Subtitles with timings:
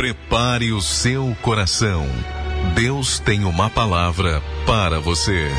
[0.00, 2.06] Prepare o seu coração.
[2.74, 5.50] Deus tem uma palavra para você.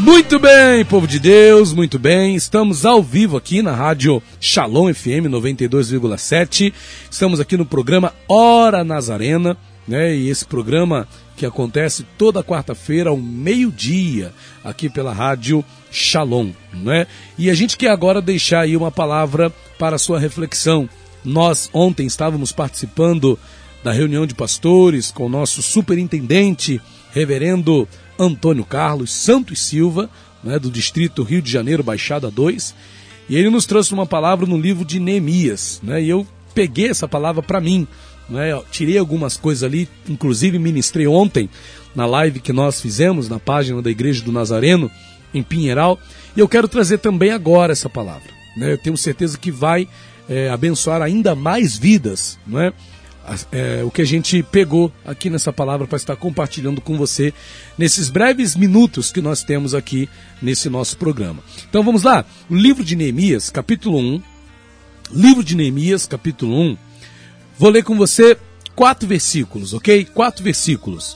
[0.00, 2.34] Muito bem, povo de Deus, muito bem.
[2.34, 6.72] Estamos ao vivo aqui na rádio Shalom FM 92,7.
[7.08, 10.14] Estamos aqui no programa Hora Nazarena, né?
[10.14, 11.06] E esse programa
[11.36, 17.06] que acontece toda quarta-feira ao meio-dia aqui pela rádio Shalom, né?
[17.38, 20.88] E a gente quer agora deixar aí uma palavra para a sua reflexão.
[21.24, 23.38] Nós ontem estávamos participando
[23.82, 26.80] da reunião de pastores com o nosso superintendente,
[27.12, 30.10] reverendo Antônio Carlos Santos Silva,
[30.44, 32.74] né, do Distrito Rio de Janeiro, Baixada 2,
[33.28, 37.08] e ele nos trouxe uma palavra no livro de Neemias, né, e eu peguei essa
[37.08, 37.86] palavra para mim,
[38.30, 41.50] né, tirei algumas coisas ali, inclusive ministrei ontem
[41.94, 44.90] na live que nós fizemos na página da Igreja do Nazareno,
[45.34, 45.98] em Pinheiral,
[46.36, 48.30] e eu quero trazer também agora essa palavra.
[48.56, 49.88] Né, eu tenho certeza que vai
[50.28, 52.72] é, abençoar ainda mais vidas, não é?
[53.52, 57.32] é, o que a gente pegou aqui nessa palavra para estar compartilhando com você
[57.76, 60.08] nesses breves minutos que nós temos aqui
[60.40, 61.42] nesse nosso programa.
[61.68, 64.22] Então vamos lá, o livro de Neemias, capítulo 1.
[65.12, 66.76] Livro de Neemias, capítulo 1.
[67.60, 68.38] Vou ler com você
[68.74, 70.06] quatro versículos, ok?
[70.14, 71.14] Quatro versículos.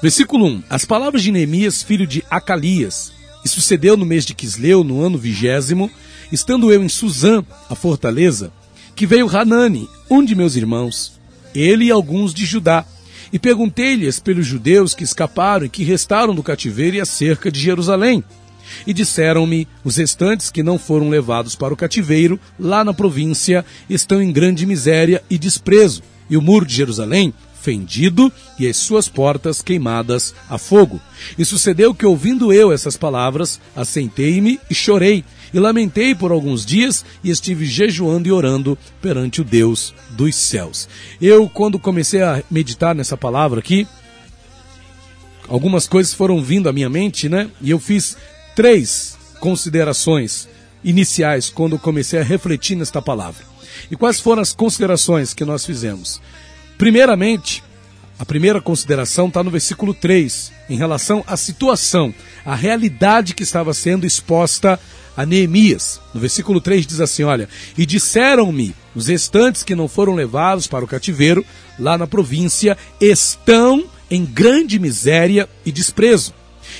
[0.00, 0.62] Versículo 1.
[0.70, 3.10] As palavras de Neemias, filho de Acalias.
[3.44, 5.90] E sucedeu no mês de Quisleu, no ano vigésimo,
[6.30, 8.52] estando eu em Suzã, a fortaleza,
[8.94, 11.18] que veio Hanani, um de meus irmãos,
[11.52, 12.86] ele e alguns de Judá,
[13.32, 18.22] e perguntei-lhes pelos judeus que escaparam e que restaram do cativeiro e acerca de Jerusalém.
[18.86, 24.22] E disseram-me: os restantes que não foram levados para o cativeiro, lá na província, estão
[24.22, 29.60] em grande miséria e desprezo, e o muro de Jerusalém fendido e as suas portas
[29.60, 31.00] queimadas a fogo.
[31.36, 37.04] E sucedeu que, ouvindo eu essas palavras, assentei-me e chorei, e lamentei por alguns dias
[37.22, 40.88] e estive jejuando e orando perante o Deus dos céus.
[41.20, 43.86] Eu, quando comecei a meditar nessa palavra aqui,
[45.48, 47.50] algumas coisas foram vindo à minha mente, né?
[47.60, 48.16] E eu fiz
[48.58, 50.48] três considerações
[50.82, 53.44] iniciais quando comecei a refletir nesta palavra.
[53.88, 56.20] E quais foram as considerações que nós fizemos?
[56.76, 57.62] Primeiramente,
[58.18, 62.12] a primeira consideração está no versículo 3, em relação à situação,
[62.44, 64.80] à realidade que estava sendo exposta
[65.16, 66.00] a Neemias.
[66.12, 70.84] No versículo 3 diz assim: Olha, e disseram-me os restantes que não foram levados para
[70.84, 71.46] o cativeiro,
[71.78, 76.34] lá na província, estão em grande miséria e desprezo,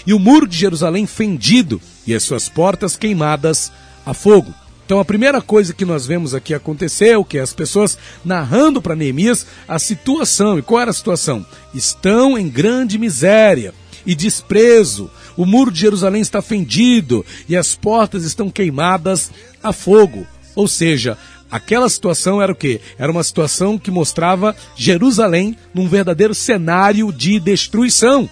[0.08, 3.70] e o muro de Jerusalém fendido, e as suas portas queimadas
[4.06, 4.54] a fogo.
[4.86, 7.38] Então a primeira coisa que nós vemos aqui acontecer é o que?
[7.38, 10.58] As pessoas narrando para Neemias a situação.
[10.58, 11.44] E qual era a situação?
[11.74, 13.74] Estão em grande miséria
[14.06, 15.10] e desprezo.
[15.36, 19.30] O muro de Jerusalém está fendido e as portas estão queimadas
[19.62, 20.26] a fogo.
[20.56, 21.18] Ou seja,
[21.50, 22.80] aquela situação era o quê?
[22.98, 28.26] Era uma situação que mostrava Jerusalém num verdadeiro cenário de destruição.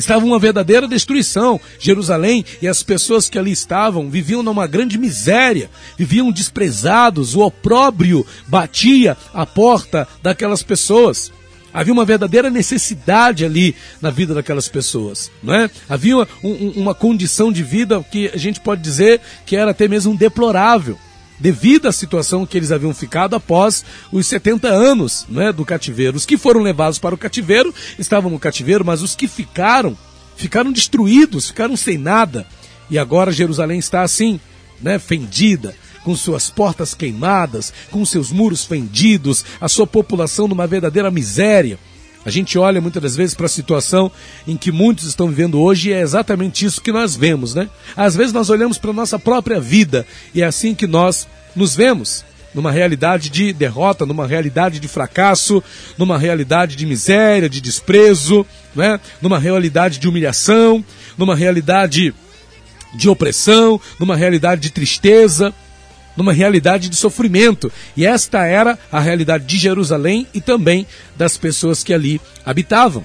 [0.00, 1.60] Estava uma verdadeira destruição.
[1.78, 8.26] Jerusalém e as pessoas que ali estavam viviam numa grande miséria, viviam desprezados, o opróbrio
[8.48, 11.30] batia a porta daquelas pessoas.
[11.72, 15.70] Havia uma verdadeira necessidade ali na vida daquelas pessoas, não é?
[15.88, 19.86] Havia uma, um, uma condição de vida que a gente pode dizer que era até
[19.86, 20.98] mesmo deplorável,
[21.40, 26.16] devido à situação que eles haviam ficado após os 70 anos não é, do cativeiro.
[26.16, 29.96] Os que foram levados para o cativeiro estavam no cativeiro, mas os que ficaram,
[30.36, 32.46] ficaram destruídos, ficaram sem nada.
[32.90, 34.38] E agora Jerusalém está assim,
[34.80, 35.74] né, fendida,
[36.04, 41.78] com suas portas queimadas, com seus muros fendidos, a sua população numa verdadeira miséria.
[42.24, 44.12] A gente olha muitas das vezes para a situação
[44.46, 47.68] em que muitos estão vivendo hoje e é exatamente isso que nós vemos, né?
[47.96, 51.26] Às vezes nós olhamos para a nossa própria vida e é assim que nós
[51.56, 52.24] nos vemos.
[52.52, 55.62] Numa realidade de derrota, numa realidade de fracasso,
[55.96, 58.44] numa realidade de miséria, de desprezo,
[58.74, 59.00] né?
[59.22, 60.84] numa realidade de humilhação,
[61.16, 62.12] numa realidade
[62.92, 65.54] de opressão, numa realidade de tristeza
[66.20, 67.72] numa realidade de sofrimento.
[67.96, 70.86] E esta era a realidade de Jerusalém e também
[71.16, 73.04] das pessoas que ali habitavam.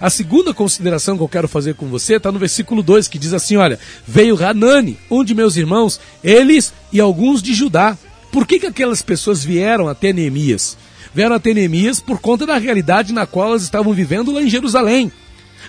[0.00, 3.32] A segunda consideração que eu quero fazer com você está no versículo 2, que diz
[3.32, 7.96] assim: Olha, veio Hanani, um de meus irmãos, eles e alguns de Judá.
[8.32, 10.76] Por que, que aquelas pessoas vieram até Neemias?
[11.14, 15.10] Vieram até Neemias por conta da realidade na qual elas estavam vivendo lá em Jerusalém.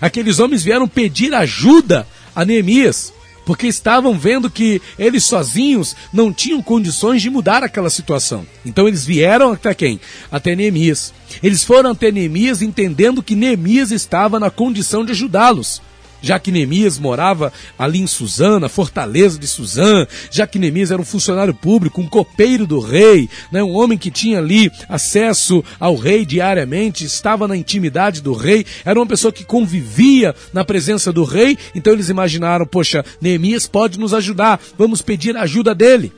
[0.01, 3.13] Aqueles homens vieram pedir ajuda a Neemias
[3.47, 8.45] porque estavam vendo que eles sozinhos não tinham condições de mudar aquela situação.
[8.65, 10.01] Então eles vieram até quem?
[10.29, 11.13] Até Neemias.
[11.41, 15.81] Eles foram até Neemias entendendo que Neemias estava na condição de ajudá-los.
[16.22, 21.06] Já que Neemias morava ali em Suzana, fortaleza de Suzã, já que Neemias era um
[21.06, 26.25] funcionário público, um copeiro do rei, né, um homem que tinha ali acesso ao rei
[26.25, 31.58] diariamente, estava na intimidade do rei, era uma pessoa que convivia na presença do rei,
[31.74, 36.12] então eles imaginaram, poxa, Neemias pode nos ajudar, vamos pedir a ajuda dele.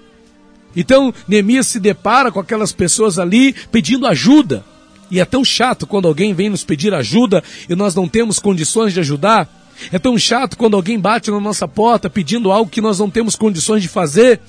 [0.75, 4.63] Então Neemias se depara com aquelas pessoas ali pedindo ajuda.
[5.11, 8.93] E é tão chato quando alguém vem nos pedir ajuda e nós não temos condições
[8.93, 9.58] de ajudar.
[9.91, 13.35] É tão chato quando alguém bate na nossa porta pedindo algo que nós não temos
[13.35, 14.39] condições de fazer.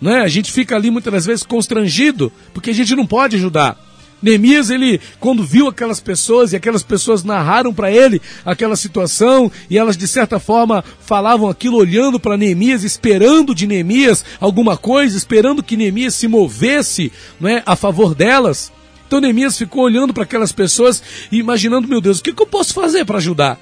[0.00, 0.20] Não é?
[0.20, 3.78] A gente fica ali muitas vezes constrangido, porque a gente não pode ajudar.
[4.22, 9.76] Neemias, ele, quando viu aquelas pessoas e aquelas pessoas narraram para ele aquela situação e
[9.76, 15.62] elas de certa forma falavam aquilo olhando para Neemias, esperando de Neemias alguma coisa, esperando
[15.62, 18.72] que Neemias se movesse, não é, a favor delas.
[19.06, 22.46] Então Neemias ficou olhando para aquelas pessoas e imaginando, meu Deus, o que, que eu
[22.46, 23.58] posso fazer para ajudar?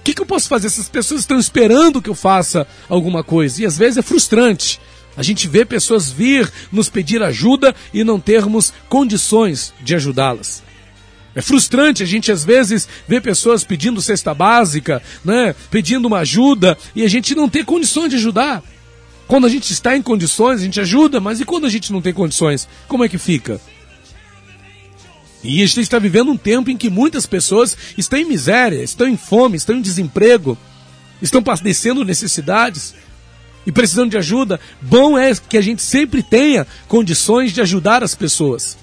[0.00, 0.66] O que, que eu posso fazer?
[0.66, 3.62] Essas pessoas estão esperando que eu faça alguma coisa.
[3.62, 4.80] E às vezes é frustrante.
[5.16, 10.62] A gente vê pessoas vir nos pedir ajuda e não termos condições de ajudá-las.
[11.34, 16.76] É frustrante a gente às vezes ver pessoas pedindo cesta básica, né, pedindo uma ajuda
[16.94, 18.62] e a gente não ter condições de ajudar.
[19.26, 22.02] Quando a gente está em condições, a gente ajuda, mas e quando a gente não
[22.02, 23.60] tem condições, como é que fica?
[25.44, 29.08] E a gente está vivendo um tempo em que muitas pessoas estão em miséria, estão
[29.08, 30.56] em fome, estão em desemprego,
[31.20, 32.94] estão padecendo necessidades
[33.66, 34.60] e precisando de ajuda.
[34.80, 38.78] Bom é que a gente sempre tenha condições de ajudar as pessoas.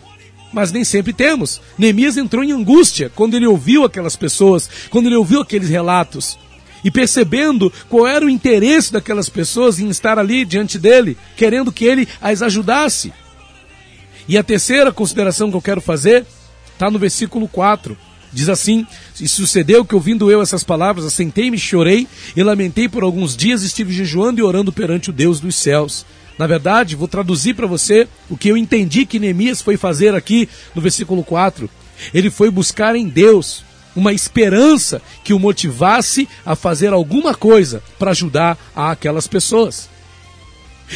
[0.51, 1.61] Mas nem sempre temos.
[1.77, 6.37] Neemias entrou em angústia quando ele ouviu aquelas pessoas, quando ele ouviu aqueles relatos.
[6.83, 11.85] E percebendo qual era o interesse daquelas pessoas em estar ali diante dele, querendo que
[11.85, 13.13] ele as ajudasse.
[14.27, 16.25] E a terceira consideração que eu quero fazer
[16.79, 17.97] Está no versículo 4.
[18.31, 18.87] Diz assim:
[19.19, 23.91] E sucedeu que, ouvindo eu essas palavras, assentei-me, chorei e lamentei por alguns dias, estive
[23.91, 26.05] jejuando e orando perante o Deus dos céus.
[26.37, 30.47] Na verdade, vou traduzir para você o que eu entendi que Neemias foi fazer aqui
[30.73, 31.69] no versículo 4.
[32.13, 33.61] Ele foi buscar em Deus
[33.93, 39.89] uma esperança que o motivasse a fazer alguma coisa para ajudar aquelas pessoas.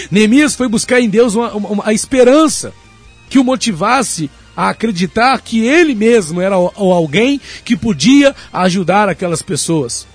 [0.10, 2.72] Neemias foi buscar em Deus uma, uma, uma, a esperança
[3.30, 9.42] que o motivasse a acreditar que ele mesmo era o alguém que podia ajudar aquelas
[9.42, 10.08] pessoas.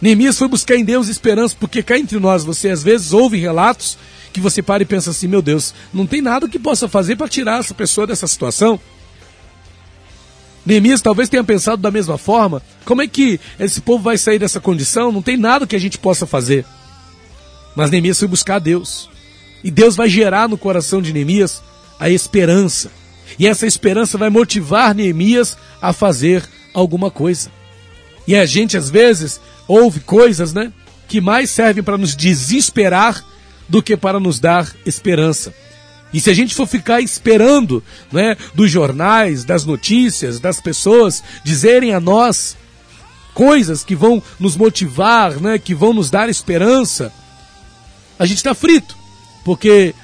[0.00, 3.98] Neemias foi buscar em Deus esperança, porque cá entre nós você às vezes ouve relatos
[4.32, 7.28] que você para e pensa assim: meu Deus, não tem nada que possa fazer para
[7.28, 8.80] tirar essa pessoa dessa situação.
[10.64, 14.60] Neemias talvez tenha pensado da mesma forma: como é que esse povo vai sair dessa
[14.60, 15.12] condição?
[15.12, 16.64] Não tem nada que a gente possa fazer.
[17.76, 19.08] Mas Neemias foi buscar a Deus.
[19.62, 21.62] E Deus vai gerar no coração de Neemias
[21.98, 22.90] a esperança.
[23.38, 26.44] E essa esperança vai motivar Neemias a fazer
[26.74, 27.50] alguma coisa.
[28.26, 30.72] E a gente às vezes ouve coisas, né,
[31.08, 33.24] que mais servem para nos desesperar
[33.68, 35.54] do que para nos dar esperança.
[36.12, 41.94] E se a gente for ficar esperando, né, dos jornais, das notícias, das pessoas dizerem
[41.94, 42.56] a nós
[43.32, 47.12] coisas que vão nos motivar, né, que vão nos dar esperança,
[48.18, 48.96] a gente está frito,
[49.44, 49.94] porque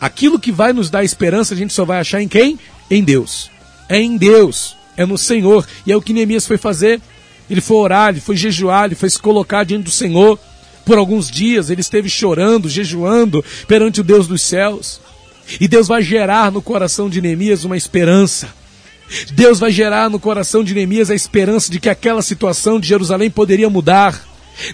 [0.00, 2.58] aquilo que vai nos dar esperança a gente só vai achar em quem?
[2.90, 3.50] em Deus.
[3.88, 5.66] É em Deus, é no Senhor.
[5.86, 7.00] E é o que Neemias foi fazer.
[7.48, 10.38] Ele foi orar, ele foi jejuar, ele foi se colocar diante do Senhor.
[10.84, 15.00] Por alguns dias ele esteve chorando, jejuando perante o Deus dos céus.
[15.60, 18.48] E Deus vai gerar no coração de Neemias uma esperança.
[19.32, 23.30] Deus vai gerar no coração de Neemias a esperança de que aquela situação de Jerusalém
[23.30, 24.20] poderia mudar.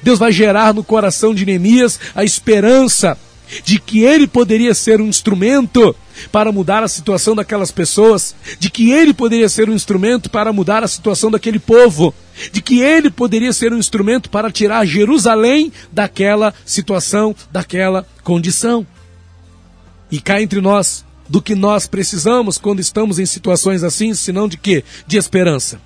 [0.02, 3.19] Deus vai gerar no coração de Neemias a esperança
[3.65, 5.95] de que ele poderia ser um instrumento
[6.31, 10.83] para mudar a situação daquelas pessoas, de que ele poderia ser um instrumento para mudar
[10.83, 12.15] a situação daquele povo,
[12.53, 18.87] de que ele poderia ser um instrumento para tirar Jerusalém daquela situação, daquela condição.
[20.11, 24.57] E cá entre nós, do que nós precisamos quando estamos em situações assim, senão de
[24.57, 24.85] quê?
[25.07, 25.81] De esperança.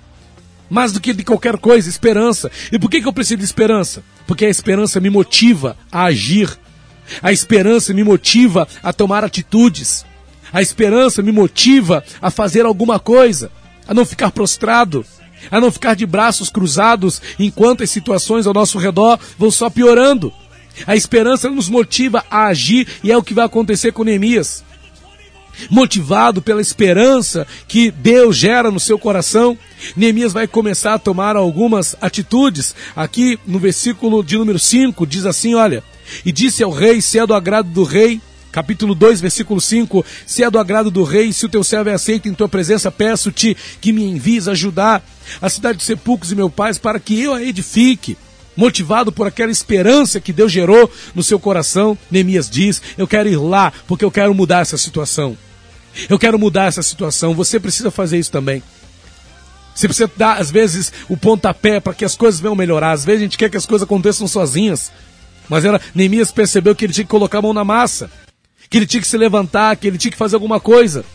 [0.69, 2.51] Mais do que de qualquer coisa, esperança.
[2.71, 4.03] E por que, que eu preciso de esperança?
[4.25, 6.57] Porque a esperança me motiva a agir.
[7.21, 10.05] A esperança me motiva a tomar atitudes.
[10.51, 13.51] A esperança me motiva a fazer alguma coisa,
[13.87, 15.05] a não ficar prostrado,
[15.51, 20.31] a não ficar de braços cruzados enquanto as situações ao nosso redor vão só piorando.
[20.85, 24.63] A esperança nos motiva a agir e é o que vai acontecer com Neemias.
[25.71, 29.57] Motivado pela esperança que Deus gera no seu coração,
[29.95, 32.75] Neemias vai começar a tomar algumas atitudes.
[32.95, 35.83] Aqui no versículo de número 5 diz assim: Olha,
[36.25, 38.21] e disse ao rei: Se é do agrado do rei,
[38.51, 41.93] capítulo 2, versículo 5: Se é do agrado do rei, se o teu servo é
[41.93, 45.03] aceito em tua presença, peço-te que me envies ajudar.
[45.41, 48.17] a cidade de sepulcros e meu pai, para que eu a edifique.
[48.55, 53.37] Motivado por aquela esperança que Deus gerou no seu coração, Neemias diz: Eu quero ir
[53.37, 55.37] lá porque eu quero mudar essa situação.
[56.09, 57.35] Eu quero mudar essa situação.
[57.35, 58.63] Você precisa fazer isso também.
[59.73, 62.93] Você precisa dar, às vezes, o pontapé para que as coisas venham melhorar.
[62.93, 64.91] Às vezes a gente quer que as coisas aconteçam sozinhas.
[65.49, 68.09] Mas era, Neemias percebeu que ele tinha que colocar a mão na massa,
[68.69, 71.05] que ele tinha que se levantar, que ele tinha que fazer alguma coisa.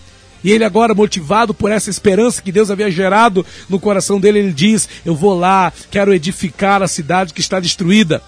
[0.45, 4.53] E ele agora, motivado por essa esperança que Deus havia gerado no coração dele, ele
[4.53, 8.23] diz: Eu vou lá, quero edificar a cidade que está destruída.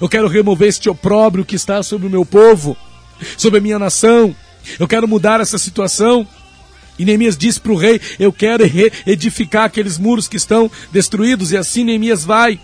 [0.00, 2.76] Eu quero remover este opróbrio que está sobre o meu povo,
[3.36, 4.34] sobre a minha nação.
[4.78, 6.26] Eu quero mudar essa situação.
[6.98, 8.62] E Neemias disse para o rei: Eu quero
[9.04, 11.50] edificar aqueles muros que estão destruídos.
[11.50, 12.60] E assim Neemias vai.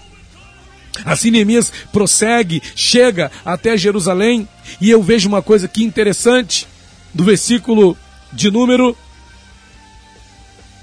[1.04, 4.49] Assim Neemias prossegue, chega até Jerusalém.
[4.80, 6.66] E eu vejo uma coisa que interessante
[7.14, 7.97] do versículo
[8.33, 8.97] de número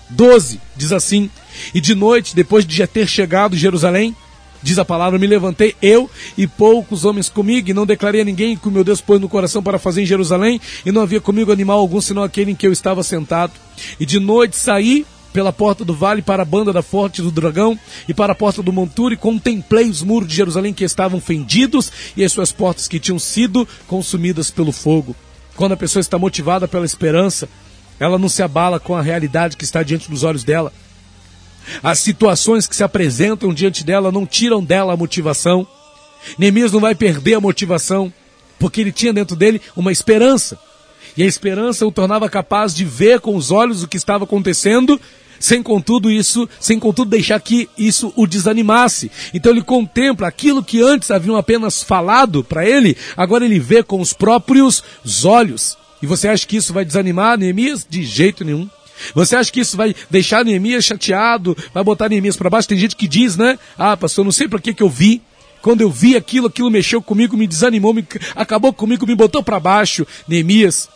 [0.09, 1.29] 12, diz assim:
[1.73, 4.15] E de noite, depois de já ter chegado Jerusalém,
[4.61, 8.57] diz a palavra, me levantei eu e poucos homens comigo, e não declarei a ninguém
[8.57, 11.51] que o meu Deus pôs no coração para fazer em Jerusalém, e não havia comigo
[11.51, 13.53] animal algum senão aquele em que eu estava sentado.
[13.99, 17.77] E de noite saí pela porta do vale para a banda da forte do dragão
[18.07, 21.91] e para a porta do monturo e contemplei os muros de Jerusalém que estavam fendidos
[22.15, 25.13] e as suas portas que tinham sido consumidas pelo fogo.
[25.57, 27.49] Quando a pessoa está motivada pela esperança,
[27.99, 30.71] ela não se abala com a realidade que está diante dos olhos dela.
[31.83, 35.67] As situações que se apresentam diante dela não tiram dela a motivação.
[36.39, 38.11] Neemias não vai perder a motivação,
[38.57, 40.57] porque ele tinha dentro dele uma esperança.
[41.17, 44.97] E a esperança o tornava capaz de ver com os olhos o que estava acontecendo
[45.39, 49.11] sem contudo isso, sem contudo deixar que isso o desanimasse.
[49.33, 53.99] Então ele contempla aquilo que antes haviam apenas falado para ele, agora ele vê com
[53.99, 54.83] os próprios
[55.23, 55.77] olhos.
[56.01, 57.85] E você acha que isso vai desanimar Neemias?
[57.89, 58.69] De jeito nenhum.
[59.13, 62.67] Você acha que isso vai deixar Neemias chateado, vai botar Neemias para baixo?
[62.67, 63.59] Tem gente que diz, né?
[63.77, 65.21] Ah, pastor, não sei para que que eu vi.
[65.61, 69.59] Quando eu vi aquilo, aquilo mexeu comigo, me desanimou, me, acabou comigo, me botou para
[69.59, 70.05] baixo.
[70.27, 70.87] Neemias,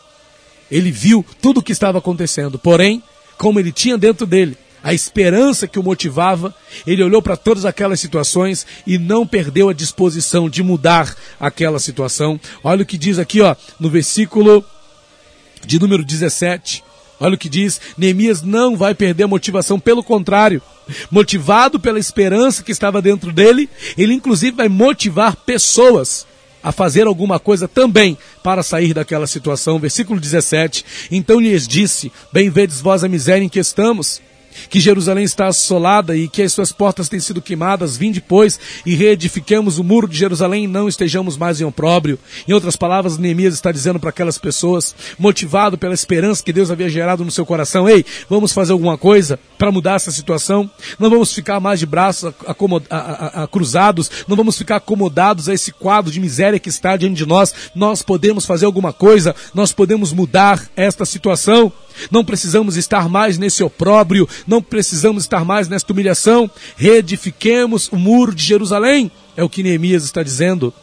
[0.70, 2.60] ele viu tudo o que estava acontecendo.
[2.60, 3.02] Porém,
[3.40, 6.54] como ele tinha dentro dele a esperança que o motivava,
[6.86, 12.40] ele olhou para todas aquelas situações e não perdeu a disposição de mudar aquela situação.
[12.64, 14.64] Olha o que diz aqui, ó, no versículo
[15.66, 16.84] de número 17.
[17.20, 20.62] Olha o que diz: Neemias não vai perder a motivação, pelo contrário,
[21.12, 26.26] motivado pela esperança que estava dentro dele, ele inclusive vai motivar pessoas
[26.64, 29.80] a fazer alguma coisa também para sair daquela situação.
[29.80, 30.86] Versículo 17.
[31.12, 34.22] Então lhes disse: Bem vedes vós a miséria em que estamos
[34.70, 38.96] que Jerusalém está assolada e que as suas portas têm sido queimadas, vim depois e
[38.96, 42.20] reedifiquemos o muro de Jerusalém e não estejamos mais em opróbrio.
[42.48, 46.90] Em outras palavras, Neemias está dizendo para aquelas pessoas, motivado pela esperança que Deus havia
[46.90, 50.70] gerado no seu coração, ei, vamos fazer alguma coisa para mudar essa situação?
[50.98, 52.34] Não vamos ficar mais de braços
[53.52, 57.54] cruzados, não vamos ficar acomodados a esse quadro de miséria que está diante de nós.
[57.76, 61.72] Nós podemos fazer alguma coisa, nós podemos mudar esta situação.
[62.10, 66.50] Não precisamos estar mais nesse opróbrio, não precisamos estar mais nesta humilhação.
[66.76, 70.74] Reedifiquemos o muro de Jerusalém, é o que Neemias está dizendo.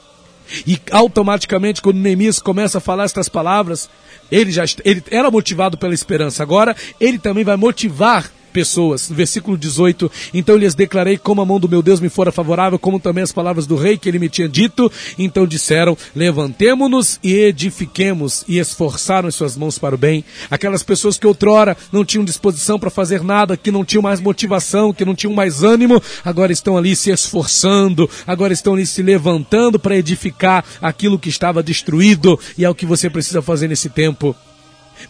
[0.64, 3.90] E automaticamente, quando Neemias começa a falar estas palavras,
[4.30, 6.42] ele já ele era motivado pela esperança.
[6.42, 9.10] Agora, ele também vai motivar pessoas.
[9.10, 12.98] Versículo 18: Então lhes declarei como a mão do meu Deus me fora favorável, como
[12.98, 14.90] também as palavras do rei que ele me tinha dito.
[15.18, 20.24] Então disseram: Levantemo-nos e edifiquemos, e esforçaram as suas mãos para o bem.
[20.50, 24.90] Aquelas pessoas que outrora não tinham disposição para fazer nada, que não tinham mais motivação,
[24.90, 29.78] que não tinham mais ânimo, agora estão ali se esforçando, agora estão ali se levantando
[29.78, 34.34] para edificar aquilo que estava destruído, e é o que você precisa fazer nesse tempo.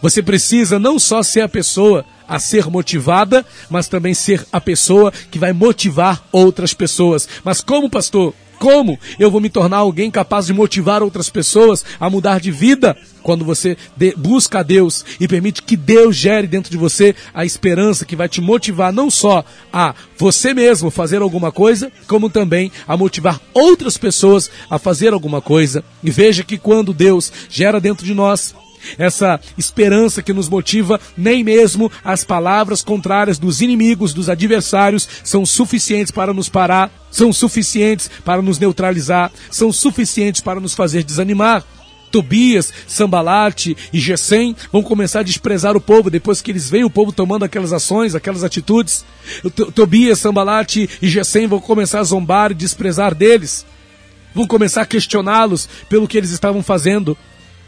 [0.01, 5.11] Você precisa não só ser a pessoa a ser motivada, mas também ser a pessoa
[5.31, 7.27] que vai motivar outras pessoas.
[7.43, 8.33] Mas como, pastor?
[8.59, 12.97] Como eu vou me tornar alguém capaz de motivar outras pessoas a mudar de vida?
[13.21, 13.77] Quando você
[14.17, 18.27] busca a Deus e permite que Deus gere dentro de você a esperança que vai
[18.27, 23.95] te motivar não só a você mesmo fazer alguma coisa, como também a motivar outras
[23.95, 25.83] pessoas a fazer alguma coisa.
[26.03, 28.55] E veja que quando Deus gera dentro de nós
[28.97, 35.45] essa esperança que nos motiva, nem mesmo as palavras contrárias dos inimigos, dos adversários, são
[35.45, 41.63] suficientes para nos parar, são suficientes para nos neutralizar, são suficientes para nos fazer desanimar.
[42.11, 46.89] Tobias, Sambalate e Gesem vão começar a desprezar o povo depois que eles veem o
[46.89, 49.05] povo tomando aquelas ações, aquelas atitudes.
[49.75, 53.65] Tobias, Sambalate e Gesem vão começar a zombar e desprezar deles.
[54.33, 57.17] Vão começar a questioná-los pelo que eles estavam fazendo.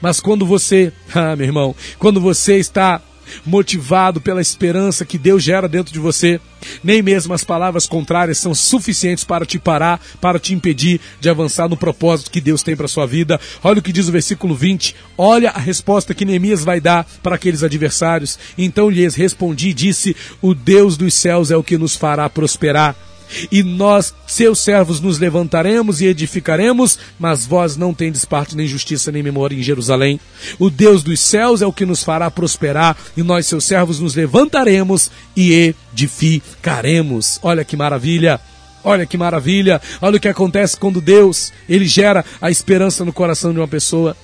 [0.02, 3.02] Mas quando você, ah, meu irmão, quando você está
[3.46, 6.40] motivado pela esperança que Deus gera dentro de você.
[6.84, 11.70] Nem mesmo as palavras contrárias são suficientes para te parar, para te impedir de avançar
[11.70, 13.40] no propósito que Deus tem para sua vida.
[13.64, 14.96] Olha o que diz o versículo 20.
[15.18, 18.38] Olha a resposta que Neemias vai dar para aqueles adversários.
[18.58, 22.96] Então lhes respondi e disse: O Deus dos céus é o que nos fará prosperar
[23.52, 29.12] e nós, seus servos, nos levantaremos e edificaremos, mas vós não tendes parte nem justiça
[29.12, 30.20] nem memória em Jerusalém.
[30.58, 34.16] O Deus dos céus é o que nos fará prosperar, e nós, seus servos, nos
[34.16, 37.40] levantaremos e edificaremos.
[37.42, 38.40] Olha que maravilha!
[38.84, 39.82] Olha que maravilha!
[40.02, 44.16] Olha o que acontece quando Deus, ele gera a esperança no coração de uma pessoa.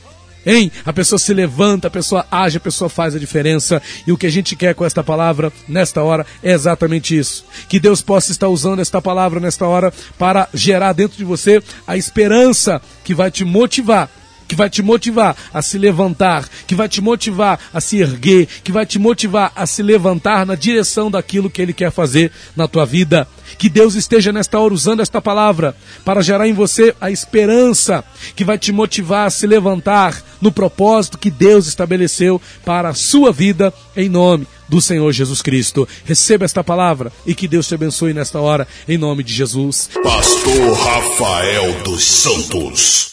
[0.45, 0.71] Hein?
[0.85, 3.81] A pessoa se levanta, a pessoa age, a pessoa faz a diferença.
[4.05, 7.45] E o que a gente quer com esta palavra nesta hora é exatamente isso.
[7.67, 11.97] Que Deus possa estar usando esta palavra nesta hora para gerar dentro de você a
[11.97, 14.09] esperança que vai te motivar
[14.47, 18.71] que vai te motivar a se levantar, que vai te motivar a se erguer, que
[18.71, 22.85] vai te motivar a se levantar na direção daquilo que Ele quer fazer na tua
[22.85, 23.27] vida.
[23.57, 28.03] Que Deus esteja nesta hora usando esta palavra para gerar em você a esperança
[28.35, 33.31] que vai te motivar a se levantar no propósito que Deus estabeleceu para a sua
[33.31, 35.87] vida em nome do Senhor Jesus Cristo.
[36.05, 39.89] Receba esta palavra e que Deus te abençoe nesta hora em nome de Jesus.
[40.03, 43.11] Pastor Rafael dos Santos.